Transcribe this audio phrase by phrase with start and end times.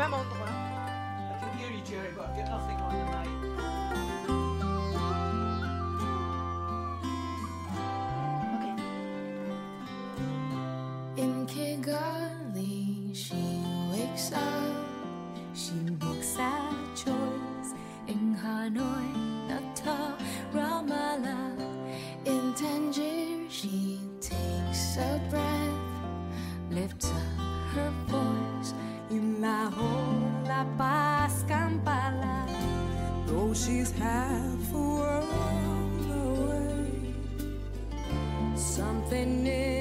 [0.00, 0.48] même endroit.
[0.48, 3.28] I can hear you, Jerry, but I've got nothing on the mic.
[8.54, 8.66] Ok.
[11.22, 13.42] In Kigali, she
[13.92, 14.86] wakes up.
[15.54, 17.70] She makes sad choice
[18.08, 19.08] in Hanoi,
[19.48, 20.16] Natal,
[20.54, 21.58] Ramallah.
[22.24, 25.78] In Tangier, she takes a breath,
[26.70, 27.40] lifts up
[27.74, 28.29] her voice.
[30.76, 32.46] Paz, Kampala.
[33.26, 37.14] Though she's half a world away.
[38.54, 39.79] Something in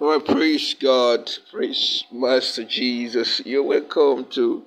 [0.00, 3.42] Well, praise God, praise Master Jesus.
[3.44, 4.62] You're welcome to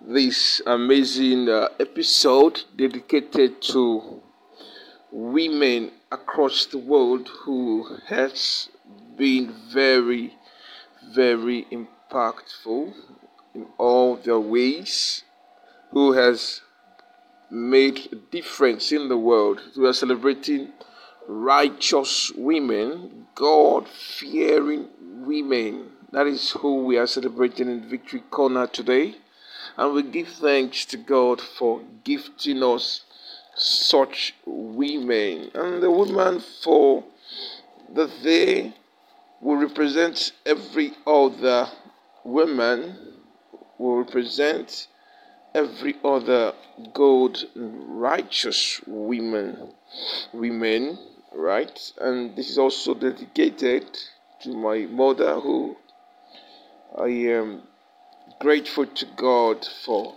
[0.00, 4.20] this amazing uh, episode dedicated to
[5.12, 8.68] women across the world who has
[9.16, 10.34] been very,
[11.08, 12.94] very impactful
[13.54, 15.22] in all their ways,
[15.92, 16.62] who has
[17.48, 19.60] made a difference in the world.
[19.76, 20.72] We are celebrating
[21.28, 25.90] righteous women, God fearing women.
[26.12, 29.16] That is who we are celebrating in Victory Corner today.
[29.76, 33.02] And we give thanks to God for gifting us
[33.56, 35.50] such women.
[35.54, 37.04] And the woman for
[37.92, 38.74] the day
[39.40, 41.68] will represent every other
[42.24, 42.96] woman,
[43.78, 44.88] will represent
[45.54, 46.52] every other
[46.92, 49.74] good righteous women
[50.32, 50.98] women
[51.34, 51.92] right?
[52.00, 53.86] And this is also dedicated
[54.42, 55.76] to my mother who
[56.98, 57.62] i am
[58.38, 60.14] grateful to god for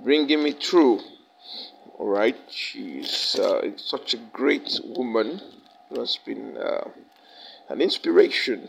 [0.00, 1.00] bringing me through.
[1.98, 2.36] All right?
[2.50, 5.40] She's uh, such a great woman.
[5.88, 6.88] Who has been uh,
[7.68, 8.68] an inspiration.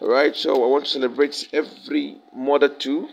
[0.00, 0.34] All right?
[0.34, 3.08] So i want to celebrate every mother too.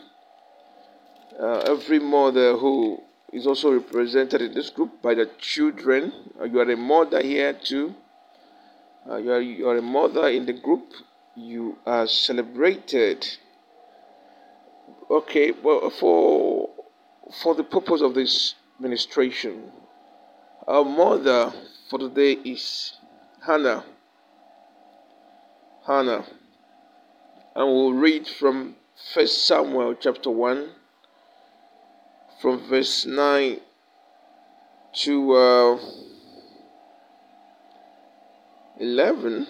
[1.40, 6.12] Uh, every mother who is also represented in this group by the children.
[6.40, 7.96] Uh, you are a mother here too.
[9.10, 10.94] Uh, you, are, you are a mother in the group.
[11.36, 13.26] You are celebrated.
[15.10, 16.70] Okay, well, for
[17.42, 19.72] for the purpose of this ministration,
[20.68, 21.54] our mother
[21.90, 22.94] for today is
[23.46, 23.86] Hannah.
[25.86, 26.26] Hannah,
[27.56, 28.76] and we'll read from
[29.14, 30.70] First Samuel chapter one
[32.40, 33.60] from verse 9
[34.94, 35.80] to uh,
[38.80, 39.46] 11.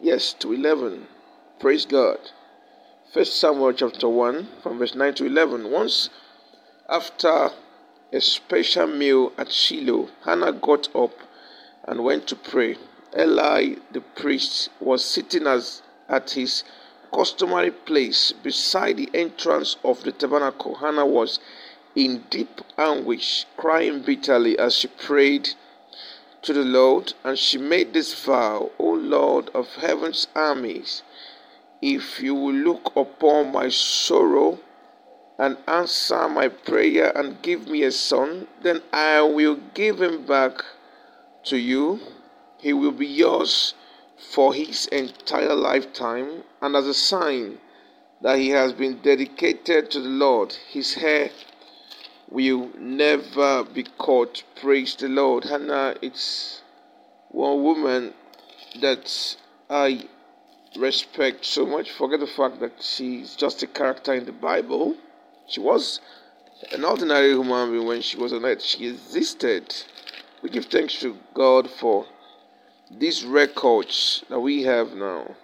[0.00, 1.06] Yes, to 11.
[1.60, 2.18] Praise God.
[3.12, 5.70] First Samuel chapter 1, from verse 9 to 11.
[5.70, 6.10] Once
[6.88, 7.50] after
[8.12, 11.12] a special meal at Shiloh, Hannah got up
[11.84, 12.76] and went to pray.
[13.16, 16.64] Eli the priest was sitting as at his
[17.14, 20.76] customary place beside the entrance of the tabernacle.
[20.76, 21.38] Hannah was
[21.94, 25.50] in deep anguish, crying bitterly as she prayed
[26.42, 31.02] to the Lord, and she made this vow, O Lord of heaven's armies,
[31.82, 34.58] if you will look upon my sorrow
[35.38, 40.62] and answer my prayer and give me a son, then I will give him back
[41.44, 42.00] to you.
[42.58, 43.74] He will be yours
[44.16, 47.58] for his entire lifetime, and as a sign
[48.20, 51.30] that he has been dedicated to the Lord, his hair
[52.30, 54.42] will never be caught.
[54.60, 55.44] Praise the Lord.
[55.44, 56.62] Hannah, it's
[57.28, 58.14] one woman
[58.80, 59.36] that
[59.68, 60.04] I
[60.76, 61.90] respect so much.
[61.90, 64.96] Forget the fact that she's just a character in the Bible.
[65.48, 66.00] She was
[66.72, 68.62] an ordinary human being when she was on earth.
[68.62, 69.74] She existed.
[70.42, 72.06] We give thanks to God for
[72.90, 75.34] these records that we have now.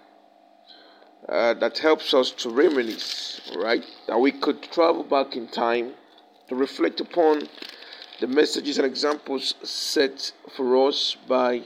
[1.27, 3.83] Uh, that helps us to reminisce, right?
[4.07, 5.93] That we could travel back in time
[6.49, 7.47] to reflect upon
[8.19, 11.61] the messages and examples set for us by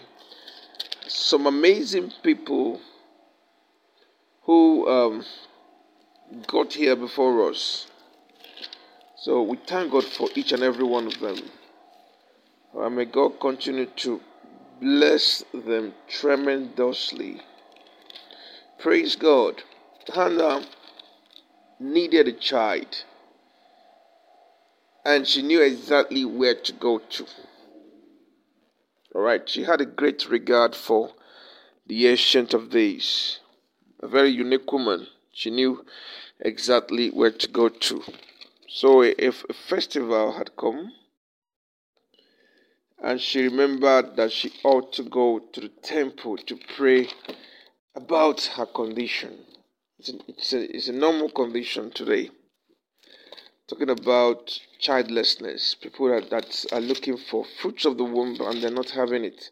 [1.07, 2.81] some amazing people
[4.43, 5.25] who um,
[6.47, 7.87] got here before us.
[9.17, 11.37] So we thank God for each and every one of them.
[12.73, 14.19] And may God continue to
[14.81, 17.41] bless them tremendously.
[18.79, 19.61] Praise God.
[20.13, 20.65] Hannah
[21.79, 23.03] needed a child
[25.03, 27.25] and she knew exactly where to go to.
[29.15, 31.11] All right, she had a great regard for
[31.87, 33.39] the Ancient of Days,
[33.99, 35.07] a very unique woman.
[35.33, 35.85] She knew
[36.39, 38.03] exactly where to go to.
[38.69, 40.93] So, if a festival had come,
[43.03, 47.09] and she remembered that she ought to go to the temple to pray
[47.95, 49.39] about her condition.
[49.99, 52.29] It's a, it's a, it's a normal condition today
[53.71, 58.69] talking about childlessness, people that, that are looking for fruits of the womb and they're
[58.69, 59.49] not having it.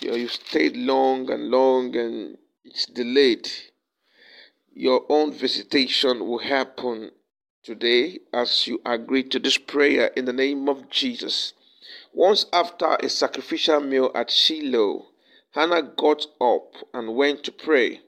[0.00, 3.48] You know, you've stayed long and long and it's delayed.
[4.74, 7.12] Your own visitation will happen
[7.62, 11.52] today as you agree to this prayer in the name of Jesus.
[12.12, 15.06] Once after a sacrificial meal at Shiloh,
[15.52, 18.00] Hannah got up and went to pray.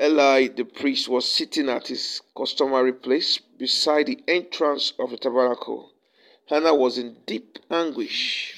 [0.00, 5.92] Eli the priest was sitting at his customary place beside the entrance of the tabernacle.
[6.46, 8.54] Hannah was in deep anguish,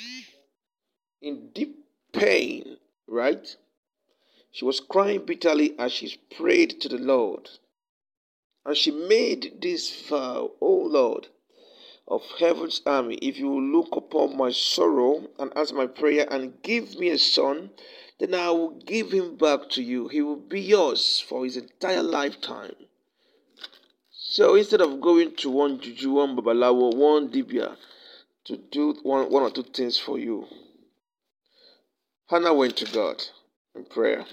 [1.21, 1.77] in deep
[2.13, 3.57] pain, right?
[4.51, 7.51] She was crying bitterly as she prayed to the Lord.
[8.65, 11.29] And she made this vow, O Lord
[12.09, 16.61] of heaven's army, if you will look upon my sorrow and answer my prayer and
[16.63, 17.71] give me a son,
[18.23, 20.07] then I will give him back to you.
[20.07, 22.77] He will be yours for his entire lifetime.
[24.13, 27.77] So instead of going to one juju, one babalawo, one dibia
[28.45, 30.47] to do one, one or two things for you,
[32.29, 33.21] Hannah went to God
[33.75, 34.25] in prayer.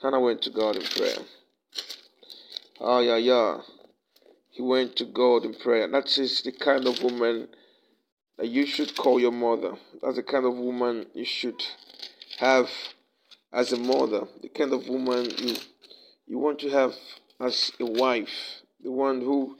[0.00, 1.18] Hannah went to God in prayer.
[2.80, 3.58] Ah, yeah, yeah.
[4.50, 5.88] He went to God in prayer.
[5.88, 7.48] That is the kind of woman
[8.36, 9.72] that you should call your mother.
[10.00, 11.60] That's the kind of woman you should
[12.38, 12.70] have
[13.52, 15.56] as a mother, the kind of woman you
[16.26, 16.94] you want to have
[17.40, 19.56] as a wife, the one who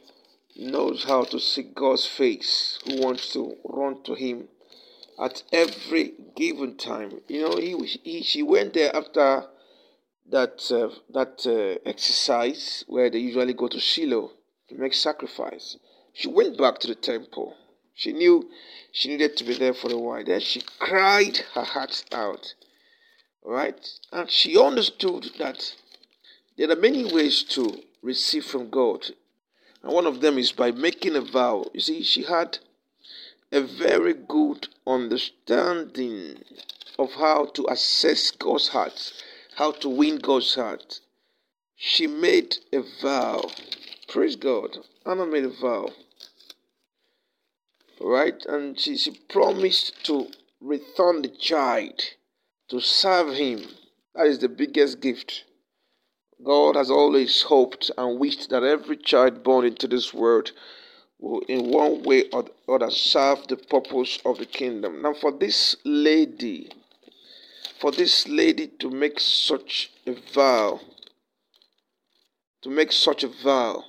[0.57, 4.49] knows how to seek God's face, who wants to run to Him
[5.19, 7.21] at every given time.
[7.29, 9.45] You know, he, he she went there after
[10.31, 14.33] that uh, that uh, exercise where they usually go to Shiloh
[14.69, 15.77] to make sacrifice.
[16.13, 17.57] She went back to the temple.
[17.95, 18.49] She knew
[18.93, 20.25] she needed to be there for a while.
[20.25, 22.55] Then she cried her heart out.
[23.45, 23.89] Right?
[24.13, 25.75] And she understood that
[26.57, 29.07] there are many ways to receive from God.
[29.83, 31.67] And one of them is by making a vow.
[31.73, 32.59] You see, she had
[33.53, 36.43] a very good understanding
[36.99, 39.13] of how to assess God's heart,
[39.57, 41.01] how to win God's heart.
[41.77, 43.51] She made a vow.
[44.09, 44.79] Praise God.
[45.07, 45.91] Anna made a vow.
[48.01, 48.45] Right?
[48.47, 50.29] And she, she promised to
[50.61, 52.03] return the child
[52.69, 53.63] to serve him.
[54.15, 55.45] That is the biggest gift.
[56.45, 60.53] God has always hoped and wished that every child born into this world
[61.19, 65.03] will, in one way or other, serve the purpose of the kingdom.
[65.03, 66.71] Now, for this lady,
[67.81, 70.81] for this lady to make such a vow,
[72.63, 73.85] to make such a vow,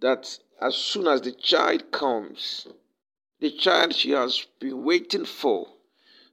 [0.00, 2.68] that as soon as the child comes,
[3.40, 5.68] the child she has been waiting for,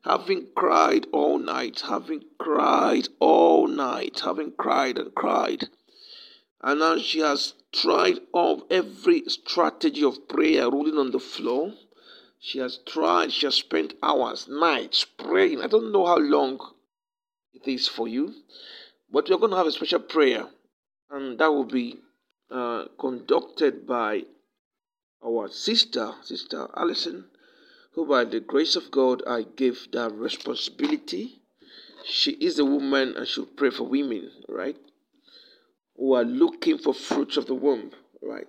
[0.03, 5.69] having cried all night, having cried all night, having cried and cried.
[6.61, 11.73] And now she has tried of every strategy of prayer rolling on the floor.
[12.39, 15.61] She has tried, she has spent hours, nights praying.
[15.61, 16.59] I don't know how long
[17.53, 18.33] it is for you,
[19.11, 20.47] but we're going to have a special prayer,
[21.11, 21.99] and that will be
[22.49, 24.25] uh, conducted by
[25.23, 27.25] our sister, Sister Alison
[27.91, 31.41] who by the grace of God I gave that responsibility.
[32.05, 34.77] She is a woman and she'll pray for women, right?
[35.97, 38.47] Who are looking for fruits of the womb, right?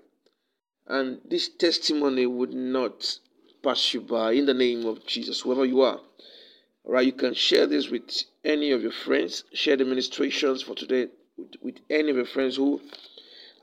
[0.86, 3.18] And this testimony would not
[3.62, 6.00] pass you by in the name of Jesus, whoever you are.
[6.84, 9.44] Right, you can share this with any of your friends.
[9.52, 12.80] Share the ministrations for today with, with any of your friends who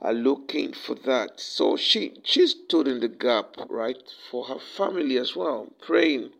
[0.00, 1.40] are looking for that.
[1.40, 6.30] So she she stood in the gap, right, for her family as well, praying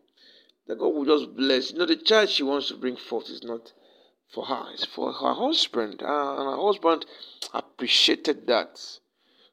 [0.67, 1.73] that God will just bless.
[1.73, 3.73] You know, the child she wants to bring forth is not
[4.33, 6.01] for her, it's for her husband.
[6.01, 7.07] And her husband
[7.53, 8.81] appreciated that.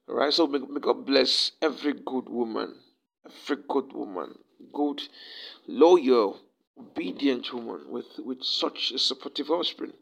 [0.08, 2.76] Right, so may, may God bless every good woman,
[3.26, 4.40] every good woman,
[4.72, 5.02] good,
[5.68, 6.40] loyal,
[6.80, 9.94] obedient woman with, with such a supportive husband.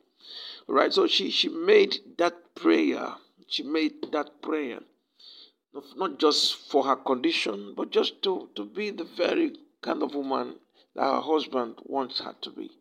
[0.68, 3.16] Right, so she, she made that prayer
[3.48, 4.80] she made that prayer
[5.96, 10.56] not just for her condition, but just to, to be the very kind of woman
[10.96, 12.72] that her husband wants her to be.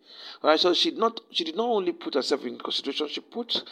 [0.42, 3.21] All right, so she did not she did not only put herself in consideration, she
[3.21, 3.62] put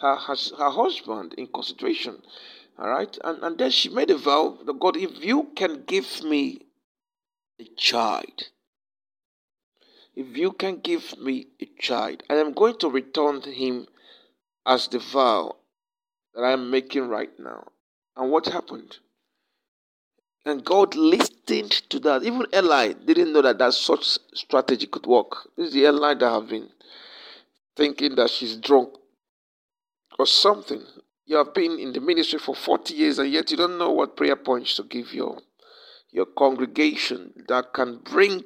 [0.00, 2.22] her her, her husband in consideration.
[2.78, 6.24] All right, and, and then she made a vow that God, if you can give
[6.24, 6.62] me
[7.60, 8.48] a child,
[10.16, 13.86] if you can give me a child, I am going to return him
[14.66, 15.56] as the vow
[16.34, 17.68] that I'm making right now.
[18.16, 18.98] And what happened?
[20.44, 22.24] And God listened to that.
[22.24, 25.48] Even Eli didn't know that that such strategy could work.
[25.56, 26.68] This is the Eli that have been
[27.76, 28.94] thinking that she's drunk
[30.18, 30.82] or something.
[31.26, 34.16] You have been in the ministry for 40 years and yet you don't know what
[34.16, 35.38] prayer points to give your,
[36.10, 38.44] your congregation that can bring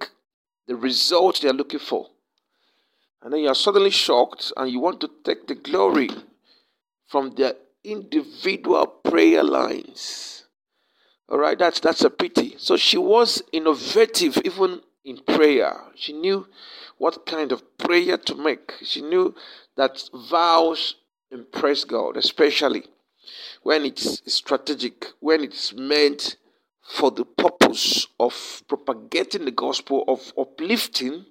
[0.67, 2.09] the results they are looking for.
[3.23, 6.11] And then you are suddenly shocked and you want to take the glory
[7.07, 10.45] from the individual prayer lines.
[11.29, 12.55] All right, that's that's a pity.
[12.59, 15.77] So she was innovative even in prayer.
[15.95, 16.47] She knew
[16.99, 18.73] what kind of prayer to make.
[18.83, 19.35] She knew
[19.77, 20.97] that vows
[21.31, 22.85] impress God, especially
[23.63, 26.37] when it's strategic, when it's meant
[26.89, 31.25] for the purpose of propagating the gospel, of uplifting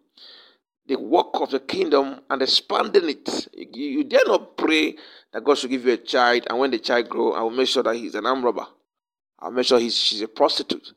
[0.88, 3.48] the work of the kingdom and expanding it.
[3.54, 4.96] You, you dare not pray
[5.36, 7.68] that God should give you a child, and when the child grow, I will make
[7.68, 8.68] sure that he's an arm robber.
[9.38, 10.94] I'll make sure he's she's a prostitute.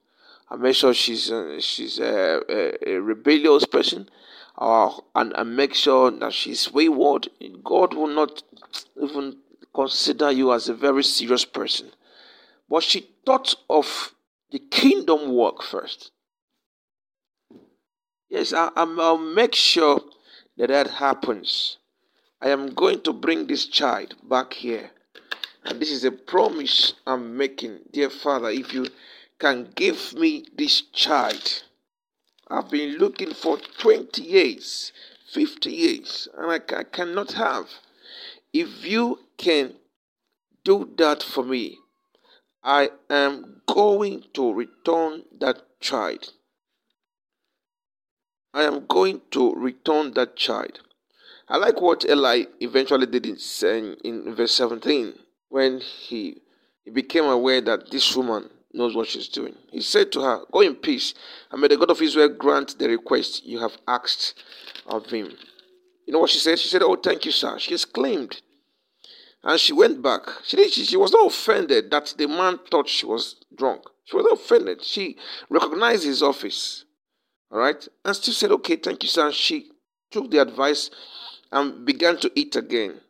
[0.48, 4.08] I'll make sure she's uh, she's a, a, a, rebellious person,
[4.56, 7.28] uh, and, and make sure that she's wayward.
[7.64, 8.44] God will not
[9.02, 9.38] even
[9.74, 11.88] consider you as a very serious person.
[12.70, 14.14] But she thought of
[14.52, 16.12] the kingdom work first.
[18.28, 20.00] Yes, I, I'll make sure
[20.58, 21.78] that that happens.
[22.40, 24.90] I am going to bring this child back here.
[25.64, 27.80] And this is a promise I'm making.
[27.92, 28.86] Dear Father, if you
[29.40, 31.64] can give me this child,
[32.48, 34.92] I've been looking for 20 years,
[35.32, 37.66] 50 years, and I, I cannot have.
[38.52, 39.74] If you can
[40.64, 41.78] do that for me,
[42.62, 46.32] I am going to return that child.
[48.54, 50.80] I am going to return that child.
[51.50, 55.14] I like what Eli eventually did in, in verse 17
[55.48, 56.42] when he,
[56.84, 59.54] he became aware that this woman knows what she's doing.
[59.70, 61.14] He said to her, Go in peace,
[61.50, 64.42] and may the God of Israel grant the request you have asked
[64.86, 65.32] of him.
[66.06, 66.58] You know what she said?
[66.58, 67.58] She said, Oh, thank you, sir.
[67.58, 68.42] She exclaimed.
[69.42, 70.22] And she went back.
[70.44, 73.82] She, did, she, she was not offended that the man thought she was drunk.
[74.04, 74.82] She was not offended.
[74.82, 75.16] She
[75.48, 76.84] recognized his office.
[77.50, 77.86] All right?
[78.04, 79.26] And still said, Okay, thank you, sir.
[79.26, 79.70] And she
[80.10, 80.90] took the advice
[81.50, 83.00] and began to eat again.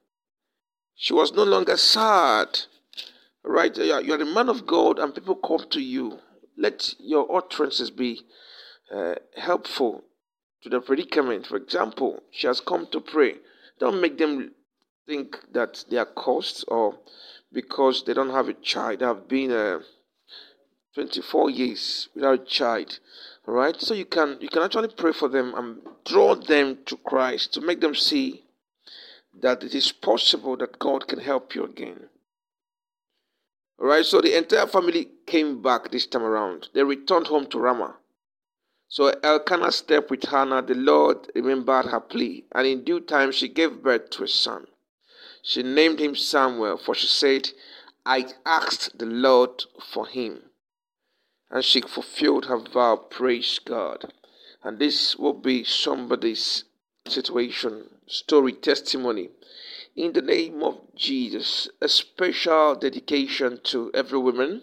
[0.94, 2.60] She was no longer sad.
[3.44, 3.76] Right?
[3.76, 6.18] You are, the man of God, and people come to you.
[6.56, 8.22] Let your utterances be
[8.94, 10.04] uh, helpful
[10.62, 11.46] to the predicament.
[11.46, 13.34] For example, she has come to pray.
[13.78, 14.52] Don't make them
[15.06, 16.98] think that they are cursed or
[17.52, 19.00] because they don't have a child.
[19.00, 19.78] Have been uh,
[20.94, 22.98] 24 years without a child.
[23.48, 26.98] All right, so you can you can actually pray for them and draw them to
[26.98, 28.44] Christ to make them see
[29.40, 32.10] that it is possible that God can help you again.
[33.80, 36.68] All right, so the entire family came back this time around.
[36.74, 37.96] They returned home to Ramah.
[38.86, 40.60] So Elkanah stepped with Hannah.
[40.60, 44.66] The Lord remembered her plea, and in due time she gave birth to a son.
[45.42, 47.48] She named him Samuel, for she said,
[48.04, 50.47] I asked the Lord for him
[51.50, 52.96] and she fulfilled her vow.
[52.96, 54.12] Praise God.
[54.62, 56.64] And this will be somebody's
[57.06, 59.30] situation, story, testimony.
[59.96, 64.62] In the name of Jesus, a special dedication to every woman.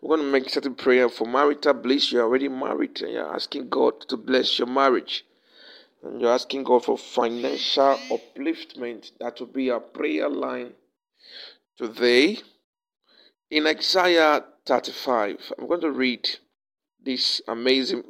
[0.00, 2.10] We're going to make certain prayer for marital bliss.
[2.10, 5.24] You're already married and you're asking God to bless your marriage.
[6.02, 9.12] And you're asking God for financial upliftment.
[9.20, 10.72] That will be our prayer line
[11.76, 12.38] today.
[13.52, 16.26] In Isaiah 35, I'm going to read
[17.04, 18.02] this amazing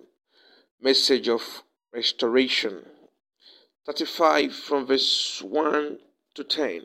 [0.81, 2.87] message of restoration.
[3.85, 5.99] 35 from verse 1
[6.37, 6.83] to 10.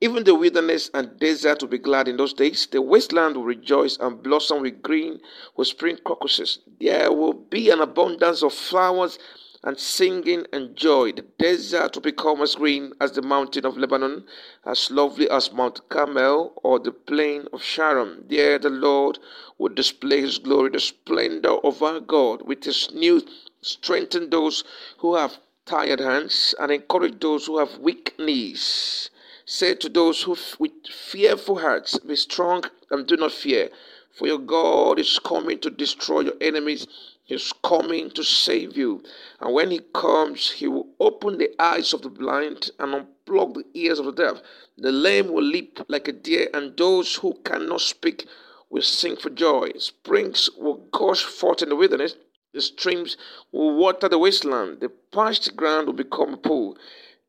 [0.00, 2.66] Even the wilderness and desert will be glad in those days.
[2.66, 5.20] The wasteland will rejoice and blossom with green,
[5.54, 6.60] with spring crocuses.
[6.80, 9.18] There will be an abundance of flowers
[9.62, 11.12] and singing and joy.
[11.12, 14.24] The desert will become as green as the mountain of Lebanon,
[14.64, 18.24] as lovely as Mount Carmel or the plain of Sharon.
[18.28, 19.18] There the Lord
[19.58, 23.22] will display his glory, the splendor of our God, with his new
[23.60, 24.64] strengthen those
[24.98, 29.10] who have tired hands and encourage those who have weak knees.
[29.44, 33.68] Say to those who with fearful hearts, Be strong and do not fear,
[34.12, 36.86] for your God is coming to destroy your enemies
[37.30, 39.02] is coming to save you.
[39.40, 43.64] And when he comes, he will open the eyes of the blind and unplug the
[43.74, 44.42] ears of the deaf.
[44.76, 48.26] The lame will leap like a deer, and those who cannot speak
[48.68, 49.70] will sing for joy.
[49.78, 52.16] Springs will gush forth in the wilderness.
[52.52, 53.16] The streams
[53.52, 54.80] will water the wasteland.
[54.80, 56.76] The parched ground will become a pool,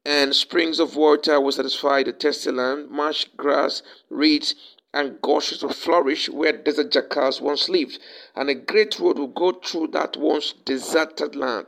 [0.04, 2.90] and springs of water will satisfy the thirsty land.
[2.90, 4.56] Marsh grass, reeds,
[4.94, 8.00] and goshes will flourish where desert jackals once lived,
[8.36, 11.68] and a great road will go through that once deserted land.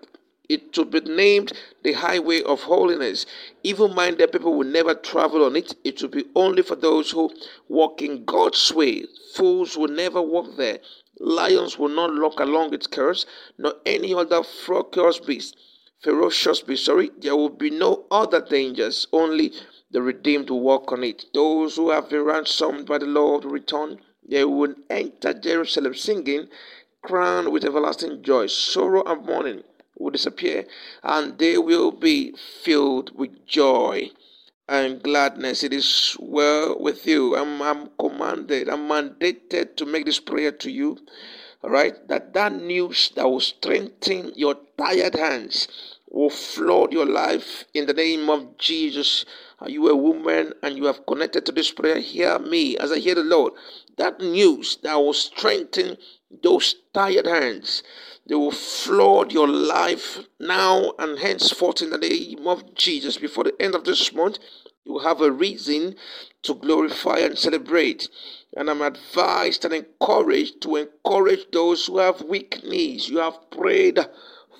[0.49, 3.25] It will be named the highway of holiness.
[3.63, 5.73] Evil minded people will never travel on it.
[5.85, 7.31] It will be only for those who
[7.69, 9.05] walk in God's way.
[9.35, 10.79] Fools will never walk there.
[11.19, 13.25] Lions will not walk along its curves,
[13.57, 15.55] nor any other ferocious beast.
[16.01, 17.09] Ferocious beast, sorry.
[17.17, 19.53] There will be no other dangers, only
[19.93, 21.25] the redeemed will walk on it.
[21.33, 23.99] Those who have been ransomed by the Lord will return.
[24.27, 26.49] They will enter Jerusalem singing,
[27.03, 28.47] crowned with everlasting joy.
[28.47, 29.63] Sorrow and mourning
[29.97, 30.65] will disappear,
[31.03, 34.09] and they will be filled with joy
[34.67, 35.63] and gladness.
[35.63, 37.35] It is well with you.
[37.35, 40.97] I'm, I'm commanded, I'm mandated to make this prayer to you.
[41.63, 45.67] All right, that that news that will strengthen your tired hands
[46.13, 49.25] will flood your life in the name of Jesus.
[49.63, 51.99] Are you a woman and you have connected to this prayer?
[51.99, 53.53] Hear me as I hear the Lord.
[53.97, 55.95] That news that will strengthen
[56.43, 57.81] those tired hands.
[58.27, 63.15] They will flood your life now and henceforth in the name of Jesus.
[63.15, 64.37] Before the end of this month,
[64.83, 65.95] you will have a reason
[66.41, 68.09] to glorify and celebrate.
[68.57, 73.07] And I'm advised and encouraged to encourage those who have weak knees.
[73.07, 73.99] You have prayed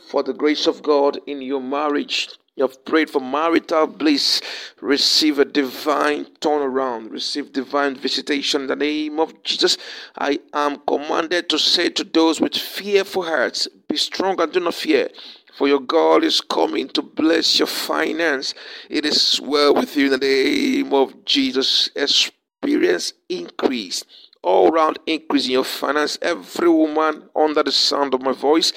[0.08, 2.30] for the grace of God in your marriage.
[2.56, 4.40] You have prayed for marital bliss.
[4.80, 7.12] Receive a divine turnaround.
[7.12, 9.76] Receive divine visitation in the name of Jesus.
[10.16, 14.76] I am commanded to say to those with fearful hearts, Be strong and do not
[14.76, 15.10] fear.
[15.58, 18.54] For your God is coming to bless your finance.
[18.88, 21.90] It is well with you in the name of Jesus.
[21.96, 24.04] Experience increase
[24.44, 26.20] all round increase in your finance.
[26.22, 28.74] Every woman under the sound of my voice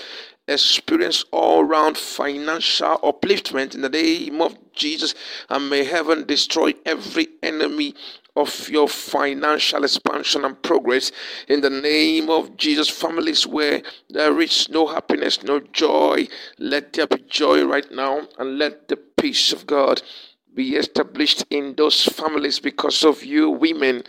[0.49, 5.15] experience all round financial upliftment in the name of Jesus.
[5.49, 7.95] And may heaven destroy every enemy
[8.37, 11.11] of your financial expansion and progress
[11.49, 12.89] in the name of Jesus.
[12.89, 16.29] Families where there is no happiness, no joy,
[16.59, 20.03] let there be joy right now and let the peace of God
[20.55, 24.03] be established in those families because of you, women.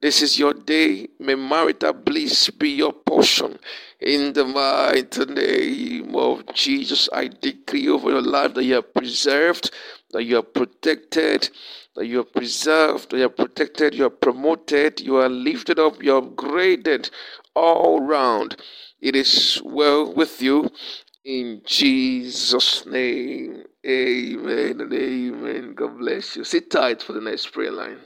[0.00, 1.08] This is your day.
[1.18, 3.58] May marital bliss be your portion.
[4.00, 9.72] In the mighty name of Jesus, I decree over your life that you are preserved,
[10.12, 11.50] that you are protected,
[11.96, 16.02] that you are preserved, that you are protected, you are promoted, you are lifted up,
[16.02, 17.10] you are upgraded
[17.56, 18.56] all round.
[19.00, 20.70] It is well with you
[21.24, 23.64] in Jesus' name.
[23.86, 25.74] Amen and amen.
[25.74, 26.44] God bless you.
[26.44, 27.98] Sit tight for the next prayer line.